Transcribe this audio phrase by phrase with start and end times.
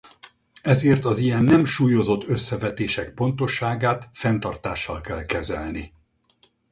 [0.61, 5.93] Ezért az ilyen nem súlyozott összevetések pontosságát fenntartással kell kezelni.